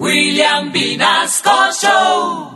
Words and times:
William 0.00 0.72
Vinasco 0.72 1.70
Show. 1.80 2.50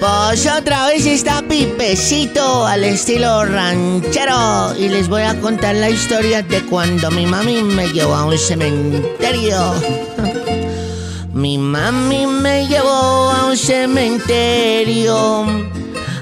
Pues 0.00 0.46
otra 0.46 0.86
vez 0.86 1.04
está 1.04 1.42
Pipecito 1.42 2.66
al 2.66 2.82
estilo 2.82 3.44
ranchero 3.44 4.74
y 4.78 4.88
les 4.88 5.08
voy 5.08 5.22
a 5.22 5.38
contar 5.38 5.74
la 5.74 5.90
historia 5.90 6.40
de 6.42 6.62
cuando 6.62 7.10
mi 7.10 7.26
mami 7.26 7.62
me 7.62 7.88
llevó 7.92 8.14
a 8.14 8.24
un 8.24 8.38
cementerio. 8.38 9.74
Mi 11.34 11.56
mami 11.56 12.26
me 12.26 12.66
llevó 12.66 13.30
a 13.30 13.46
un 13.46 13.56
cementerio. 13.56 15.46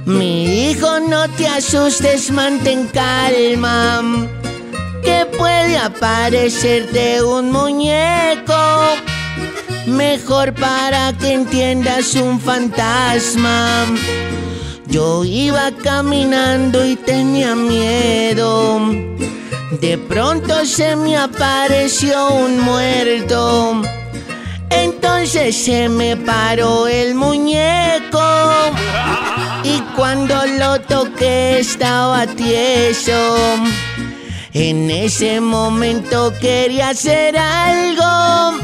Mi 0.04 0.70
hijo, 0.70 1.00
no 1.00 1.28
te 1.30 1.48
asustes, 1.48 2.30
mantén 2.30 2.86
calma. 2.88 4.02
Puede 5.40 5.78
aparecerte 5.78 7.22
un 7.22 7.50
muñeco. 7.50 8.54
Mejor 9.86 10.52
para 10.52 11.14
que 11.14 11.32
entiendas 11.32 12.14
un 12.14 12.38
fantasma. 12.38 13.86
Yo 14.86 15.24
iba 15.24 15.70
caminando 15.82 16.84
y 16.84 16.94
tenía 16.94 17.54
miedo. 17.54 18.80
De 19.80 19.96
pronto 19.96 20.66
se 20.66 20.94
me 20.94 21.16
apareció 21.16 22.34
un 22.34 22.60
muerto. 22.60 23.80
Entonces 24.68 25.56
se 25.56 25.88
me 25.88 26.18
paró 26.18 26.86
el 26.86 27.14
muñeco. 27.14 28.20
Y 29.64 29.80
cuando 29.96 30.34
lo 30.58 30.78
toqué 30.82 31.60
estaba 31.60 32.26
tieso. 32.26 33.56
En 34.52 34.90
ese 34.90 35.40
momento 35.40 36.32
quería 36.40 36.88
hacer 36.88 37.36
algo. 37.38 38.58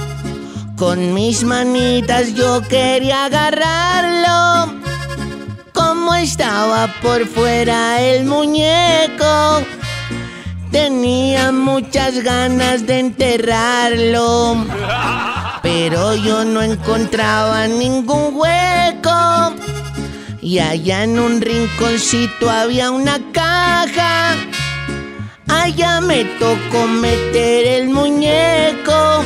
Con 0.77 1.15
mis 1.15 1.45
manitas 1.45 2.35
yo 2.35 2.61
quería 2.69 3.27
agarrarlo. 3.27 4.75
Como 5.73 6.13
estaba 6.17 6.93
por 7.03 7.27
fuera 7.29 8.03
el 8.03 8.25
muñeco, 8.25 9.63
tenía 10.73 11.53
muchas 11.53 12.21
ganas 12.25 12.85
de 12.85 12.99
enterrarlo. 12.99 14.67
Pero 15.63 16.17
yo 16.17 16.45
no 16.45 16.63
encontraba 16.63 17.69
ningún 17.69 18.35
hueco. 18.35 19.55
Y 20.43 20.59
allá 20.59 21.05
en 21.05 21.21
un 21.21 21.41
rinconcito 21.41 22.51
había 22.51 22.91
una 22.91 23.21
caja. 23.33 24.06
Allá 25.77 26.01
me 26.01 26.25
tocó 26.41 26.87
meter 26.87 27.67
el 27.67 27.91
muñeco 27.91 29.23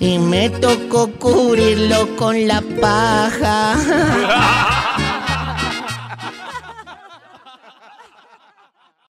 y 0.00 0.18
me 0.18 0.50
tocó 0.50 1.12
cubrirlo 1.12 2.16
con 2.16 2.48
la 2.48 2.60
paja. 2.80 3.76